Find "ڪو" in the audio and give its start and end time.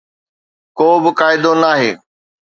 0.77-0.87